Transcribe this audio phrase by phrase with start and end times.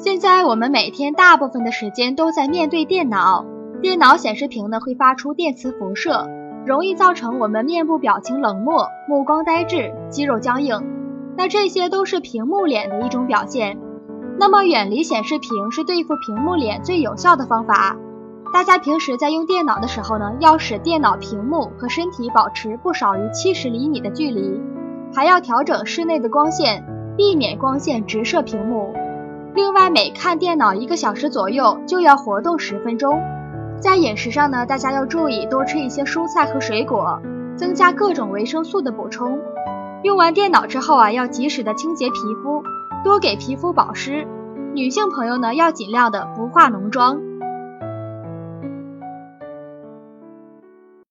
[0.00, 3.44] 现在我们每天大部分的时间都在面对电脑，
[3.82, 6.24] 电脑显示屏呢会发出电磁辐射，
[6.64, 10.80] 容易造成我们面部表情冷漠、目光呆滞、肌肉僵硬。
[11.36, 13.76] 那这些都是屏幕脸的一种表现。
[14.38, 17.96] 那么远离显示屏是对付屏幕脸最有效的方法。
[18.54, 24.60] 大家平时在用电脑的时候呢，要使电脑屏幕和身体保持不少于七十厘米的距离，
[25.12, 26.84] 还要调整室内的光线，
[27.16, 28.94] 避免光线直射屏幕。
[29.90, 33.20] 每看电脑一个小时左右，就要活动十分钟。
[33.80, 37.20] 在饮食上呢，大家要注意多吃一些蔬菜和水果，
[37.56, 39.38] 增加各种维生素的补充。
[40.02, 42.62] 用完电脑之后啊，要及时的清洁皮肤，
[43.04, 44.26] 多给皮肤保湿。
[44.74, 47.20] 女性朋友呢，要尽量的不化浓妆。